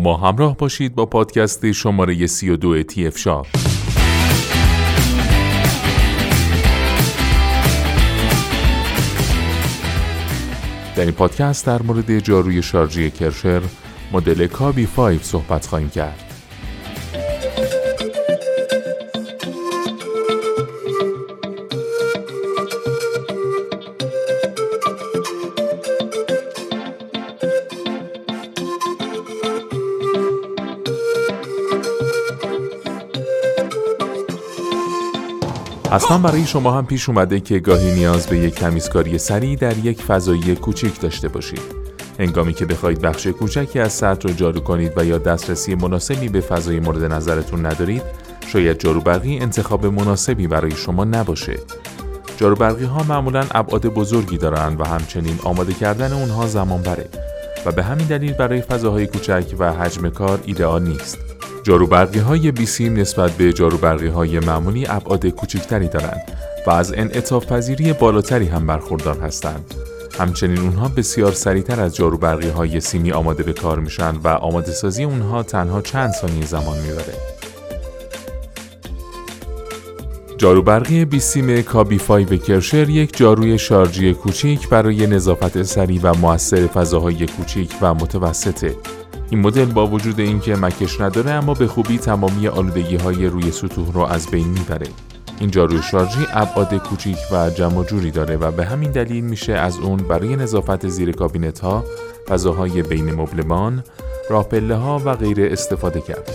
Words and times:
ما 0.00 0.16
همراه 0.16 0.56
باشید 0.56 0.94
با 0.94 1.06
پادکست 1.06 1.72
شماره 1.72 2.26
32 2.26 2.82
تی 2.82 3.06
اف 3.06 3.18
شاپ 3.18 3.46
در 10.96 11.04
این 11.04 11.12
پادکست 11.12 11.66
در 11.66 11.82
مورد 11.82 12.18
جاروی 12.18 12.62
شارژی 12.62 13.10
کرشر 13.10 13.62
مدل 14.12 14.46
کابی 14.46 14.86
5 14.86 15.20
صحبت 15.22 15.66
خواهیم 15.66 15.90
کرد. 15.90 16.27
اصلا 35.92 36.18
برای 36.18 36.46
شما 36.46 36.72
هم 36.72 36.86
پیش 36.86 37.08
اومده 37.08 37.40
که 37.40 37.58
گاهی 37.58 37.94
نیاز 37.94 38.26
به 38.26 38.38
یک 38.38 38.54
تمیزکاری 38.54 39.18
سریع 39.18 39.56
در 39.56 39.78
یک 39.78 40.02
فضایی 40.02 40.56
کوچیک 40.56 41.00
داشته 41.00 41.28
باشید. 41.28 41.62
هنگامی 42.18 42.52
که 42.54 42.66
بخواهید 42.66 43.00
بخش 43.00 43.26
کوچکی 43.26 43.80
از 43.80 43.92
سطح 43.92 44.28
رو 44.28 44.34
جارو 44.34 44.60
کنید 44.60 44.92
و 44.96 45.04
یا 45.04 45.18
دسترسی 45.18 45.74
مناسبی 45.74 46.28
به 46.28 46.40
فضای 46.40 46.80
مورد 46.80 47.12
نظرتون 47.12 47.66
ندارید، 47.66 48.02
شاید 48.46 48.78
جارو 48.78 49.00
برقی 49.00 49.38
انتخاب 49.38 49.86
مناسبی 49.86 50.46
برای 50.46 50.70
شما 50.70 51.04
نباشه. 51.04 51.58
جارو 52.36 52.54
برقی 52.56 52.84
ها 52.84 53.02
معمولا 53.02 53.44
ابعاد 53.50 53.86
بزرگی 53.86 54.38
دارند 54.38 54.80
و 54.80 54.84
همچنین 54.84 55.38
آماده 55.44 55.72
کردن 55.72 56.12
اونها 56.12 56.46
زمان 56.46 56.82
بره 56.82 57.08
و 57.66 57.72
به 57.72 57.82
همین 57.82 58.06
دلیل 58.06 58.32
برای 58.32 58.60
فضاهای 58.60 59.06
کوچک 59.06 59.44
و 59.58 59.72
حجم 59.72 60.08
کار 60.08 60.40
ایدئال 60.46 60.82
نیست. 60.82 61.27
جاروبرقی 61.62 62.18
های 62.18 62.52
بیسیم 62.52 62.96
نسبت 62.96 63.30
به 63.30 63.52
جاروبرقی 63.52 64.06
های 64.06 64.40
معمولی 64.40 64.86
ابعاد 64.88 65.26
کوچکتری 65.26 65.88
دارند 65.88 66.22
و 66.66 66.70
از 66.70 66.92
انعطاف 66.92 67.46
پذیری 67.46 67.92
بالاتری 67.92 68.46
هم 68.46 68.66
برخوردار 68.66 69.18
هستند. 69.18 69.74
همچنین 70.18 70.58
اونها 70.58 70.88
بسیار 70.88 71.32
سریعتر 71.32 71.80
از 71.80 71.96
جاروبرقی 71.96 72.48
های 72.48 72.80
سیمی 72.80 73.12
آماده 73.12 73.42
به 73.42 73.52
کار 73.52 73.78
میشن 73.78 74.16
و 74.16 74.28
آماده 74.28 74.72
سازی 74.72 75.04
اونها 75.04 75.42
تنها 75.42 75.82
چند 75.82 76.12
ثانیه 76.12 76.46
زمان 76.46 76.78
می‌بره. 76.78 77.14
جاروبرقی 80.38 81.04
بیسیم 81.04 81.62
کابی 81.62 81.98
5 81.98 82.42
کرشر 82.42 82.88
یک 82.88 83.16
جاروی 83.16 83.58
شارژی 83.58 84.14
کوچیک 84.14 84.68
برای 84.68 85.06
نظافت 85.06 85.62
سریع 85.62 86.00
و 86.02 86.14
موثر 86.14 86.66
فضاهای 86.66 87.26
کوچیک 87.26 87.74
و 87.82 87.94
متوسطه 87.94 88.76
این 89.30 89.40
مدل 89.40 89.64
با 89.64 89.86
وجود 89.86 90.20
اینکه 90.20 90.56
مکش 90.56 91.00
نداره 91.00 91.30
اما 91.30 91.54
به 91.54 91.66
خوبی 91.66 91.98
تمامی 91.98 92.48
آلودگی 92.48 92.96
های 92.96 93.26
روی 93.26 93.50
سطوح 93.50 93.92
رو 93.92 94.00
از 94.00 94.30
بین 94.30 94.48
می‌بره. 94.48 94.86
این 95.40 95.50
جاروی 95.50 95.82
شارژی 95.82 96.26
ابعاد 96.32 96.74
کوچیک 96.74 97.16
و 97.32 97.50
جمع 97.50 97.84
جوری 97.84 98.10
داره 98.10 98.36
و 98.36 98.50
به 98.50 98.64
همین 98.64 98.90
دلیل 98.90 99.24
میشه 99.24 99.52
از 99.52 99.78
اون 99.78 99.96
برای 99.96 100.36
نظافت 100.36 100.88
زیر 100.88 101.12
کابینت 101.12 101.58
ها، 101.58 101.84
فضاهای 102.28 102.82
بین 102.82 103.14
مبلمان، 103.14 103.84
راه 104.30 104.46
ها 104.70 105.02
و 105.04 105.14
غیره 105.14 105.52
استفاده 105.52 106.00
کرد. 106.00 106.30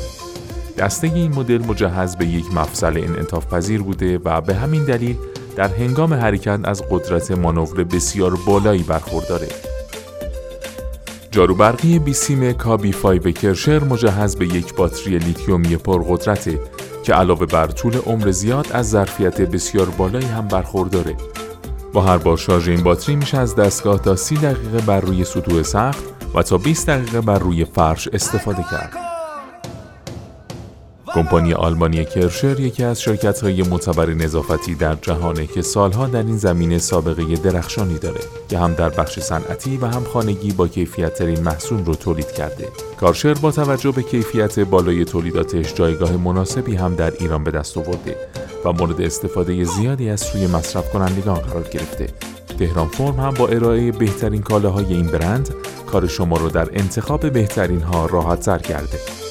دسته 0.78 1.08
این 1.08 1.36
مدل 1.36 1.66
مجهز 1.66 2.16
به 2.16 2.26
یک 2.26 2.54
مفصل 2.54 2.98
انعطاف 2.98 3.54
پذیر 3.54 3.82
بوده 3.82 4.20
و 4.26 4.42
به 4.42 4.56
همین 4.56 4.84
دلیل 4.84 5.16
در 5.56 5.68
هنگام 5.68 6.14
حرکت 6.14 6.60
از 6.64 6.84
قدرت 6.90 7.32
مانور 7.32 7.84
بسیار 7.84 8.38
بالایی 8.48 8.84
برخورداره. 8.84 9.73
جاروبرقی 11.34 12.00
بیسیم 12.00 12.52
کابی 12.52 12.92
5 12.92 13.34
کرشر 13.34 13.84
مجهز 13.84 14.36
به 14.36 14.46
یک 14.46 14.76
باتری 14.76 15.18
لیتیومی 15.18 15.78
پرقدرته 15.78 16.60
که 17.04 17.14
علاوه 17.14 17.46
بر 17.46 17.68
طول 17.68 17.98
عمر 17.98 18.32
زیاد 18.32 18.68
از 18.72 18.90
ظرفیت 18.90 19.42
بسیار 19.42 19.90
بالایی 19.90 20.26
هم 20.26 20.48
برخورداره. 20.48 21.16
با 21.94 22.02
هر 22.02 22.18
بار 22.18 22.38
شارژ 22.38 22.70
این 22.70 22.84
باتری 22.84 23.16
میشه 23.16 23.38
از 23.38 23.56
دستگاه 23.56 24.00
تا 24.00 24.16
30 24.16 24.36
دقیقه 24.36 24.82
بر 24.86 25.00
روی 25.00 25.24
سطوح 25.24 25.64
سخت 25.64 26.04
و 26.36 26.44
تا 26.44 26.58
20 26.58 26.90
دقیقه 26.90 27.22
بر 27.22 27.40
روی 27.40 27.66
فرش 27.66 28.08
استفاده 28.08 28.64
کرد. 28.72 29.13
کمپانی 31.14 31.54
آلمانی 31.54 32.06
کرشر 32.06 32.60
یکی 32.60 32.84
از 32.84 33.08
های 33.44 33.64
معتبر 33.64 34.14
نظافتی 34.14 34.76
در 34.76 34.96
جهانه 34.96 35.48
که 35.48 35.62
سالها 35.62 36.08
در 36.08 36.24
این 36.24 36.38
زمینه 36.38 36.78
سابقه 36.78 37.36
درخشانی 37.36 37.98
داره 38.00 38.20
که 38.50 38.58
هم 38.58 38.74
در 38.74 38.90
بخش 38.90 39.20
صنعتی 39.20 39.78
و 39.78 39.86
هم 39.86 40.04
خانگی 40.04 40.52
با 40.52 40.68
کیفیت 40.68 41.14
ترین 41.14 41.40
محصول 41.40 41.86
رو 41.86 41.96
تولید 41.96 42.32
کرده. 42.32 42.68
کارشر 43.00 43.34
با 43.34 43.52
توجه 43.52 43.92
به 43.92 44.04
کیفیت 44.04 44.60
بالای 44.60 45.06
تولیداتش 45.06 45.74
جایگاه 45.74 46.18
مناسبی 46.18 46.76
هم 46.76 46.96
در 46.96 47.14
ایران 47.20 47.44
به 47.44 47.52
دست 47.52 47.78
آورده 47.78 48.18
و 48.66 48.72
مورد 48.72 49.02
استفاده 49.02 49.64
زیادی 49.64 50.10
از 50.10 50.22
سوی 50.22 50.48
مصرف 50.48 50.90
کنندگان 50.90 51.40
قرار 51.40 51.64
گرفته. 51.64 52.08
تهران 52.60 52.88
فرم 52.88 53.20
هم 53.20 53.34
با 53.34 53.48
ارائه 53.48 53.92
بهترین 53.92 54.42
کالاهای 54.42 54.94
این 54.94 55.08
برند 55.08 55.50
کار 55.92 56.08
شما 56.08 56.38
رو 56.38 56.50
در 56.50 56.70
انتخاب 56.74 57.30
بهترین 57.30 57.82
ها 57.82 58.06
راحت 58.06 58.62
کرده. 58.62 59.23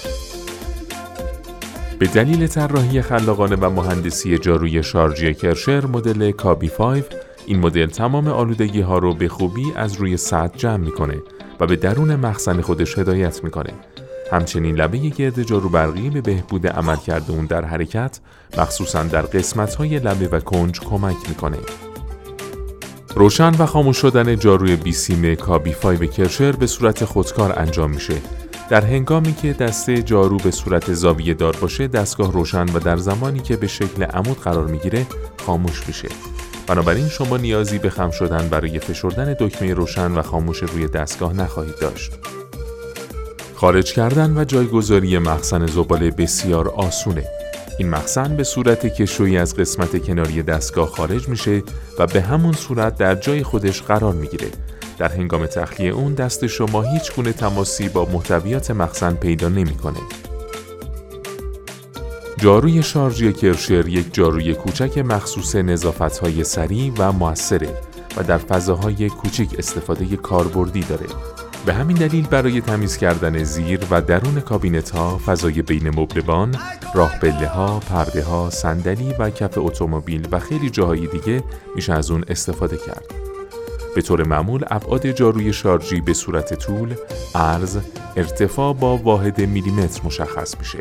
به 2.02 2.08
دلیل 2.08 2.46
طراحی 2.46 3.02
خلاقانه 3.02 3.56
و 3.56 3.70
مهندسی 3.70 4.38
جاروی 4.38 4.82
شارژی 4.82 5.34
کرشر 5.34 5.86
مدل 5.86 6.30
کابی 6.30 6.68
5 6.68 7.04
این 7.46 7.58
مدل 7.58 7.86
تمام 7.86 8.28
آلودگی 8.28 8.80
ها 8.80 8.98
رو 8.98 9.14
به 9.14 9.28
خوبی 9.28 9.72
از 9.76 9.94
روی 9.96 10.16
سطح 10.16 10.56
جمع 10.56 10.76
می‌کنه 10.76 11.16
و 11.60 11.66
به 11.66 11.76
درون 11.76 12.16
مخزن 12.16 12.60
خودش 12.60 12.98
هدایت 12.98 13.44
می‌کنه. 13.44 13.72
همچنین 14.32 14.74
لبه 14.74 14.98
گرد 14.98 15.42
جارو 15.42 15.68
برقی 15.68 16.10
به 16.10 16.20
بهبود 16.20 16.66
عملکرد 16.66 17.30
اون 17.30 17.46
در 17.46 17.64
حرکت 17.64 18.20
مخصوصا 18.58 19.02
در 19.02 19.22
قسمت 19.22 19.74
های 19.74 19.98
لبه 19.98 20.28
و 20.28 20.40
کنج 20.40 20.80
کمک 20.80 21.16
می‌کنه. 21.28 21.58
روشن 23.14 23.52
و 23.58 23.66
خاموش 23.66 23.96
شدن 23.96 24.36
جاروی 24.36 24.76
بیسیم 24.76 25.34
کابی 25.34 25.70
5 25.70 26.10
کرشر 26.10 26.52
به 26.52 26.66
صورت 26.66 27.04
خودکار 27.04 27.58
انجام 27.58 27.90
میشه 27.90 28.14
در 28.70 28.84
هنگامی 28.84 29.34
که 29.34 29.52
دسته 29.52 30.02
جارو 30.02 30.36
به 30.36 30.50
صورت 30.50 30.92
زاویه 30.92 31.34
دار 31.34 31.56
باشه 31.60 31.88
دستگاه 31.88 32.32
روشن 32.32 32.64
و 32.64 32.78
در 32.78 32.96
زمانی 32.96 33.38
که 33.40 33.56
به 33.56 33.66
شکل 33.66 34.02
عمود 34.02 34.40
قرار 34.40 34.66
می‌گیره 34.66 35.06
خاموش 35.46 35.86
میشه 35.86 36.08
بنابراین 36.66 37.08
شما 37.08 37.36
نیازی 37.36 37.78
به 37.78 37.90
خم 37.90 38.10
شدن 38.10 38.48
برای 38.48 38.78
فشردن 38.78 39.36
دکمه 39.40 39.74
روشن 39.74 40.12
و 40.12 40.22
خاموش 40.22 40.58
روی 40.58 40.88
دستگاه 40.88 41.32
نخواهید 41.32 41.78
داشت. 41.80 42.12
خارج 43.54 43.92
کردن 43.92 44.38
و 44.38 44.44
جایگذاری 44.44 45.18
مخزن 45.18 45.66
زباله 45.66 46.10
بسیار 46.10 46.68
آسونه. 46.68 47.24
این 47.78 47.90
مخزن 47.90 48.36
به 48.36 48.44
صورت 48.44 48.86
کشویی 48.86 49.38
از 49.38 49.56
قسمت 49.56 50.06
کناری 50.06 50.42
دستگاه 50.42 50.88
خارج 50.88 51.28
میشه 51.28 51.62
و 51.98 52.06
به 52.06 52.20
همون 52.22 52.52
صورت 52.52 52.98
در 52.98 53.14
جای 53.14 53.42
خودش 53.42 53.82
قرار 53.82 54.14
می‌گیره. 54.14 54.48
در 54.98 55.08
هنگام 55.08 55.46
تخلیه 55.46 55.90
اون 55.90 56.14
دست 56.14 56.46
شما 56.46 56.82
هیچ 56.82 57.12
گونه 57.16 57.32
تماسی 57.32 57.88
با 57.88 58.04
محتویات 58.04 58.70
مخزن 58.70 59.14
پیدا 59.14 59.48
نمی‌کنه. 59.48 59.98
جاروی 62.36 62.82
شارژی 62.82 63.32
کرشر 63.32 63.88
یک 63.88 64.14
جاروی 64.14 64.54
کوچک 64.54 64.98
مخصوص 64.98 65.56
نظافت 65.56 66.18
های 66.18 66.44
سریع 66.44 66.92
و 66.98 67.12
موثره 67.12 67.68
و 68.16 68.22
در 68.22 68.38
فضاهای 68.38 69.08
کوچک 69.08 69.46
استفاده 69.58 70.16
کاربردی 70.16 70.80
داره. 70.80 71.06
به 71.66 71.74
همین 71.74 71.96
دلیل 71.96 72.26
برای 72.26 72.60
تمیز 72.60 72.96
کردن 72.96 73.44
زیر 73.44 73.80
و 73.90 74.00
درون 74.00 74.40
کابینت 74.40 74.90
ها، 74.90 75.20
فضای 75.26 75.62
بین 75.62 75.88
مبلمان، 75.88 76.54
راه 76.94 77.18
بله 77.20 77.48
ها، 77.48 77.80
پرده 77.80 78.24
ها، 78.24 78.50
صندلی 78.50 79.14
و 79.18 79.30
کف 79.30 79.52
اتومبیل 79.56 80.28
و 80.32 80.38
خیلی 80.38 80.70
جاهای 80.70 81.06
دیگه 81.06 81.44
میشه 81.74 81.92
از 81.92 82.10
اون 82.10 82.24
استفاده 82.28 82.76
کرد. 82.76 83.21
به 83.94 84.02
طور 84.02 84.26
معمول 84.28 84.64
ابعاد 84.70 85.06
جاروی 85.06 85.52
شارژی 85.52 86.00
به 86.00 86.14
صورت 86.14 86.54
طول، 86.54 86.94
عرض، 87.34 87.78
ارتفاع 88.16 88.74
با 88.74 88.96
واحد 88.96 89.40
میلیمتر 89.40 90.00
مشخص 90.04 90.58
میشه. 90.58 90.78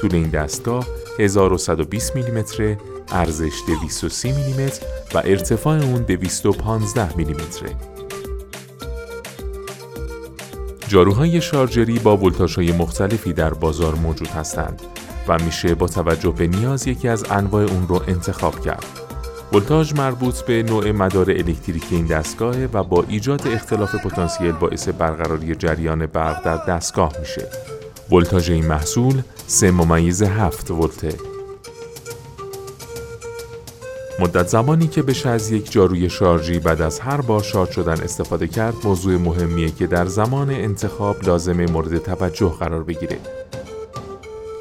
طول 0.00 0.14
این 0.14 0.28
دستگاه 0.28 0.86
1120 1.18 2.16
میلیمتر، 2.16 2.76
ارزش 3.08 3.62
230 3.66 4.32
میلیمتر 4.32 4.86
و 5.14 5.18
ارتفاع 5.18 5.78
اون 5.78 6.02
215 6.02 7.16
میلیمتره. 7.16 7.76
جاروهای 10.88 11.40
شارژری 11.40 11.98
با 11.98 12.16
ولتاژهای 12.16 12.72
مختلفی 12.72 13.32
در 13.32 13.54
بازار 13.54 13.94
موجود 13.94 14.28
هستند 14.28 14.82
و 15.28 15.38
میشه 15.44 15.74
با 15.74 15.88
توجه 15.88 16.30
به 16.30 16.46
نیاز 16.46 16.86
یکی 16.86 17.08
از 17.08 17.24
انواع 17.30 17.62
اون 17.62 17.88
رو 17.88 18.02
انتخاب 18.08 18.60
کرد. 18.60 19.01
ولتاژ 19.54 19.92
مربوط 19.92 20.40
به 20.40 20.62
نوع 20.62 20.90
مدار 20.90 21.30
الکتریکی 21.30 21.96
این 21.96 22.06
دستگاهه 22.06 22.68
و 22.72 22.82
با 22.82 23.04
ایجاد 23.08 23.48
اختلاف 23.48 23.94
پتانسیل 23.94 24.52
باعث 24.52 24.88
برقراری 24.88 25.54
جریان 25.54 26.06
برق 26.06 26.44
در 26.44 26.56
دستگاه 26.56 27.12
میشه. 27.20 27.48
ولتاژ 28.12 28.50
این 28.50 28.66
محصول 28.66 29.22
3 29.46 29.70
ممیز 29.70 30.22
7 30.22 30.70
ولته. 30.70 31.14
مدت 34.18 34.48
زمانی 34.48 34.86
که 34.86 35.02
بشه 35.02 35.28
از 35.28 35.50
یک 35.50 35.72
جاروی 35.72 36.10
شارژی 36.10 36.58
بعد 36.58 36.82
از 36.82 37.00
هر 37.00 37.20
بار 37.20 37.42
شارژ 37.42 37.70
شدن 37.70 38.00
استفاده 38.00 38.46
کرد 38.46 38.74
موضوع 38.84 39.16
مهمیه 39.16 39.70
که 39.70 39.86
در 39.86 40.06
زمان 40.06 40.50
انتخاب 40.50 41.24
لازمه 41.26 41.66
مورد 41.66 41.98
توجه 41.98 42.48
قرار 42.60 42.82
بگیره. 42.82 43.18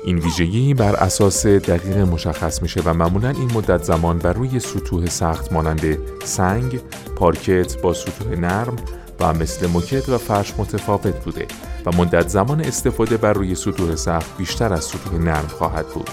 این 0.03 0.17
ویژگی 0.17 0.73
بر 0.73 0.95
اساس 0.95 1.45
دقیق 1.45 1.97
مشخص 1.97 2.61
میشه 2.61 2.81
و 2.85 2.93
معمولا 2.93 3.29
این 3.29 3.51
مدت 3.53 3.83
زمان 3.83 4.17
بر 4.17 4.33
روی 4.33 4.59
سطوح 4.59 5.05
سخت 5.05 5.53
مانند 5.53 5.97
سنگ، 6.23 6.79
پارکت 7.15 7.81
با 7.81 7.93
سطوح 7.93 8.39
نرم 8.39 8.75
و 9.19 9.33
مثل 9.33 9.67
موکت 9.67 10.09
و 10.09 10.17
فرش 10.17 10.53
متفاوت 10.57 11.23
بوده 11.23 11.45
و 11.85 11.91
مدت 11.91 12.27
زمان 12.27 12.61
استفاده 12.61 13.17
بر 13.17 13.33
روی 13.33 13.55
سطوح 13.55 13.95
سخت 13.95 14.37
بیشتر 14.37 14.73
از 14.73 14.83
سطوح 14.83 15.19
نرم 15.19 15.47
خواهد 15.47 15.87
بود. 15.87 16.09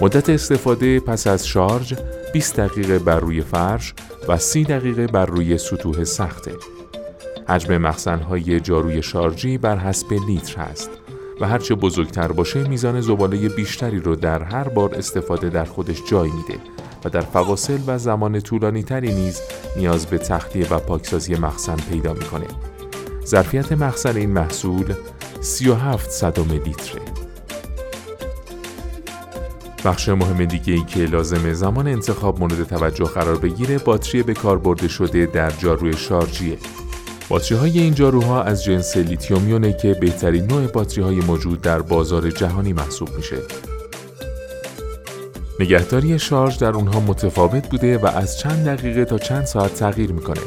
مدت 0.00 0.28
استفاده 0.30 1.00
پس 1.00 1.26
از 1.26 1.46
شارژ 1.46 1.94
20 2.32 2.60
دقیقه 2.60 2.98
بر 2.98 3.20
روی 3.20 3.40
فرش 3.40 3.94
و 4.28 4.38
30 4.38 4.64
دقیقه 4.64 5.06
بر 5.06 5.26
روی 5.26 5.58
سطوح 5.58 6.04
سخته. 6.04 6.52
حجم 7.48 7.76
مخزنهای 7.78 8.60
جاروی 8.60 9.02
شارژی 9.02 9.58
بر 9.58 9.76
حسب 9.76 10.12
لیتر 10.12 10.60
است 10.60 11.01
و 11.42 11.44
هرچه 11.44 11.74
بزرگتر 11.74 12.32
باشه 12.32 12.68
میزان 12.68 13.00
زباله 13.00 13.48
بیشتری 13.48 14.00
رو 14.00 14.16
در 14.16 14.42
هر 14.42 14.68
بار 14.68 14.94
استفاده 14.94 15.48
در 15.48 15.64
خودش 15.64 16.02
جای 16.10 16.30
میده 16.30 16.60
و 17.04 17.08
در 17.08 17.20
فواصل 17.20 17.78
و 17.86 17.98
زمان 17.98 18.40
طولانی 18.40 18.82
تری 18.82 19.14
نیز 19.14 19.40
نیاز 19.76 20.06
به 20.06 20.18
تخلیه 20.18 20.68
و 20.68 20.78
پاکسازی 20.78 21.34
مخزن 21.34 21.76
پیدا 21.76 22.12
می‌کنه. 22.12 22.46
ظرفیت 23.26 23.72
مخزن 23.72 24.16
این 24.16 24.30
محصول 24.30 24.94
37 25.40 26.10
صدم 26.10 26.48
لیتره. 26.50 27.02
بخش 29.84 30.08
مهم 30.08 30.44
دیگه 30.44 30.74
ای 30.74 30.84
که 30.84 31.00
لازمه 31.00 31.52
زمان 31.52 31.88
انتخاب 31.88 32.40
مورد 32.40 32.64
توجه 32.64 33.04
قرار 33.04 33.38
بگیره 33.38 33.78
باتری 33.78 34.22
به 34.22 34.34
کار 34.34 34.58
برده 34.58 34.88
شده 34.88 35.26
در 35.26 35.50
جاروی 35.50 35.92
شارژیه. 35.92 36.58
باتری 37.28 37.58
های 37.58 37.80
این 37.80 37.94
جاروها 37.94 38.42
از 38.42 38.64
جنس 38.64 38.96
لیتیومیونه 38.96 39.72
که 39.72 39.94
بهترین 39.94 40.46
نوع 40.46 40.66
باتری 40.66 41.02
های 41.02 41.16
موجود 41.16 41.60
در 41.60 41.82
بازار 41.82 42.30
جهانی 42.30 42.72
محسوب 42.72 43.08
میشه. 43.16 43.36
نگهداری 45.60 46.18
شارژ 46.18 46.58
در 46.58 46.70
اونها 46.70 47.00
متفاوت 47.00 47.68
بوده 47.68 47.98
و 47.98 48.06
از 48.06 48.38
چند 48.38 48.64
دقیقه 48.64 49.04
تا 49.04 49.18
چند 49.18 49.44
ساعت 49.44 49.74
تغییر 49.74 50.12
می‌کنه. 50.12 50.40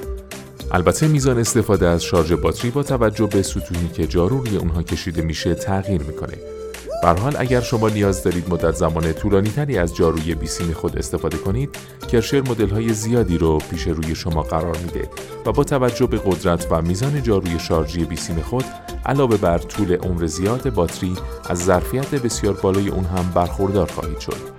البته 0.72 1.08
میزان 1.08 1.40
استفاده 1.40 1.88
از 1.88 2.04
شارژ 2.04 2.32
باتری 2.32 2.72
با 2.72 2.84
توجه 2.84 3.26
به 3.26 3.42
سطوحی 3.42 3.88
که 3.94 4.08
جارو 4.08 4.40
روی 4.40 4.58
اونها 4.58 4.84
کشیده 4.84 5.22
میشه 5.22 5.56
تغییر 5.56 6.02
می‌کنه. 6.02 6.55
حال 7.04 7.36
اگر 7.38 7.62
شما 7.62 7.90
نیاز 7.90 8.24
دارید 8.24 8.50
مدت 8.50 8.76
زمان 8.76 9.14
طولانی 9.14 9.50
تری 9.50 9.78
از 9.78 9.96
جاروی 9.96 10.36
بیسیم 10.36 10.74
خود 10.74 10.98
استفاده 10.98 11.38
کنید 11.38 11.78
کرشر 12.12 12.42
مدل 12.42 12.70
های 12.70 12.94
زیادی 12.94 13.38
رو 13.38 13.58
پیش 13.58 13.88
روی 13.88 14.16
شما 14.16 14.42
قرار 14.42 14.78
میده 14.78 15.10
و 15.46 15.52
با 15.52 15.64
توجه 15.64 16.06
به 16.06 16.18
قدرت 16.26 16.68
و 16.72 16.82
میزان 16.82 17.24
جاروی 17.24 17.60
شارژی 17.60 18.06
بیسیم 18.06 18.42
خود 18.42 18.66
علاوه 19.06 19.38
بر 19.38 19.58
طول 19.58 19.96
عمر 19.96 20.26
زیاد 20.26 20.74
باتری 20.74 21.16
از 21.50 21.66
ظرفیت 21.66 22.16
بسیار 22.16 22.54
بالای 22.54 22.90
اون 22.90 23.06
هم 23.06 23.32
برخوردار 23.36 23.92
خواهید 23.92 24.20
شد. 24.20 24.56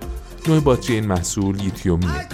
نوع 0.47 0.59
باتری 0.59 0.95
این 0.95 1.05
محصول 1.05 1.55
لیتیومیه. 1.55 2.27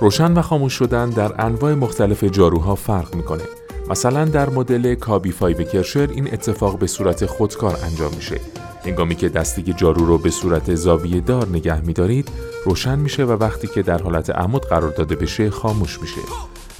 روشن 0.00 0.32
و 0.32 0.42
خاموش 0.42 0.72
شدن 0.72 1.10
در 1.10 1.44
انواع 1.46 1.74
مختلف 1.74 2.24
جاروها 2.24 2.74
فرق 2.74 3.14
می‌کنه. 3.14 3.44
مثلا 3.90 4.24
در 4.24 4.50
مدل 4.50 4.94
KB 4.94 5.32
five 5.32 5.62
کرشر 5.62 6.08
این 6.10 6.32
اتفاق 6.32 6.78
به 6.78 6.86
صورت 6.86 7.26
خودکار 7.26 7.76
انجام 7.84 8.14
میشه. 8.14 8.40
هنگامی 8.84 9.14
که 9.14 9.28
دسته‌ی 9.28 9.62
جارو 9.62 10.06
رو 10.06 10.18
به 10.18 10.30
صورت 10.30 10.74
زاویه 10.74 11.20
دار 11.20 11.48
نگه 11.48 11.80
میدارید 11.80 12.28
روشن 12.64 12.98
میشه 12.98 13.24
و 13.24 13.32
وقتی 13.32 13.66
که 13.66 13.82
در 13.82 14.02
حالت 14.02 14.30
عمود 14.30 14.66
قرار 14.66 14.90
داده 14.90 15.16
بشه 15.16 15.50
خاموش 15.50 16.00
میشه. 16.00 16.20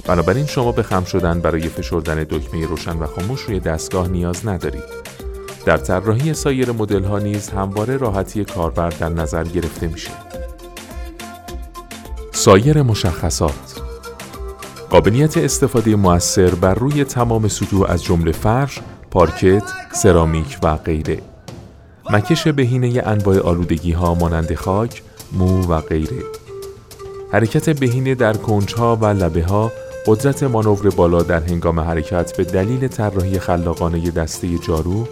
بنابراین 0.05 0.45
شما 0.45 0.71
به 0.71 0.83
خم 0.83 1.03
شدن 1.03 1.39
برای 1.39 1.61
فشردن 1.61 2.23
دکمه 2.23 2.65
روشن 2.65 2.97
و 2.97 3.05
خاموش 3.05 3.41
روی 3.41 3.59
دستگاه 3.59 4.07
نیاز 4.07 4.47
ندارید. 4.47 4.83
در 5.65 5.77
طراحی 5.77 6.33
سایر 6.33 6.71
مدل 6.71 7.03
ها 7.03 7.19
نیز 7.19 7.49
همواره 7.49 7.97
راحتی 7.97 8.45
کاربر 8.45 8.89
در 8.89 9.09
نظر 9.09 9.43
گرفته 9.43 9.87
میشه. 9.87 10.11
سایر 12.31 12.81
مشخصات 12.81 13.88
قابلیت 14.89 15.37
استفاده 15.37 15.95
موثر 15.95 16.55
بر 16.55 16.73
روی 16.73 17.03
تمام 17.03 17.47
سطوح 17.47 17.89
از 17.89 18.03
جمله 18.03 18.31
فرش، 18.31 18.79
پارکت، 19.11 19.63
سرامیک 19.93 20.57
و 20.63 20.75
غیره. 20.75 21.21
مکش 22.11 22.47
بهینه 22.47 23.01
انواع 23.05 23.39
آلودگی 23.39 23.91
ها 23.91 24.13
مانند 24.13 24.53
خاک، 24.55 25.03
مو 25.31 25.61
و 25.61 25.81
غیره. 25.81 26.23
حرکت 27.31 27.79
بهینه 27.79 28.15
در 28.15 28.33
کنجها 28.33 28.95
و 28.95 29.05
لبه 29.05 29.43
ها 29.43 29.71
قدرت 30.05 30.43
مانور 30.43 30.89
بالا 30.89 31.23
در 31.23 31.39
هنگام 31.39 31.79
حرکت 31.79 32.37
به 32.37 32.43
دلیل 32.43 32.87
طراحی 32.87 33.39
خلاقانه 33.39 34.11
دسته 34.11 34.57
جارو، 34.57 35.07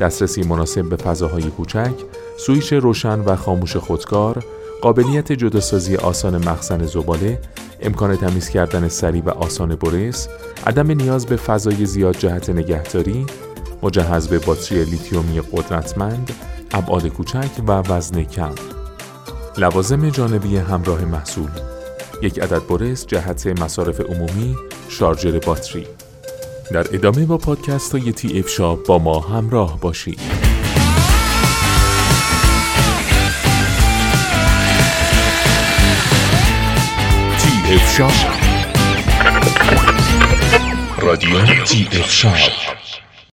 دسترسی 0.00 0.42
مناسب 0.42 0.82
به 0.88 0.96
فضاهای 0.96 1.42
کوچک، 1.42 1.94
سویش 2.38 2.72
روشن 2.72 3.20
و 3.20 3.36
خاموش 3.36 3.76
خودکار، 3.76 4.44
قابلیت 4.86 5.32
جداسازی 5.32 5.96
آسان 5.96 6.48
مخزن 6.48 6.86
زباله 6.86 7.40
امکان 7.80 8.16
تمیز 8.16 8.48
کردن 8.48 8.88
سریع 8.88 9.22
و 9.22 9.30
آسان 9.30 9.76
برس، 9.76 10.28
عدم 10.66 10.90
نیاز 10.90 11.26
به 11.26 11.36
فضای 11.36 11.86
زیاد 11.86 12.18
جهت 12.18 12.50
نگهداری، 12.50 13.26
مجهز 13.82 14.28
به 14.28 14.38
باتری 14.38 14.84
لیتیومی 14.84 15.40
قدرتمند، 15.52 16.32
ابعاد 16.72 17.06
کوچک 17.06 17.50
و 17.68 17.72
وزن 17.72 18.22
کم. 18.22 18.54
لوازم 19.58 20.10
جانبی 20.10 20.56
همراه 20.56 21.04
محصول. 21.04 21.50
یک 22.22 22.38
عدد 22.38 22.66
برس 22.66 23.06
جهت 23.06 23.46
مصارف 23.46 24.00
عمومی 24.00 24.56
شارژر 24.88 25.38
باتری. 25.38 25.86
در 26.70 26.94
ادامه 26.94 27.26
با 27.26 27.38
پادکست 27.38 27.94
های 27.94 28.12
TF 28.12 28.48
Shop 28.48 28.82
با 28.82 28.98
ما 28.98 29.20
همراه 29.20 29.80
باشید. 29.80 30.45
F 37.70 37.96
Shop 37.96 38.12
رادیو 40.98 41.64
TF 41.64 42.12
Shop 42.12 42.85